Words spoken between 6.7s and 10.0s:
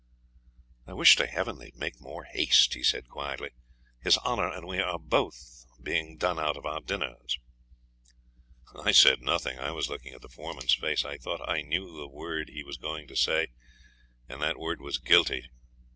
dinners.' I said nothing. I was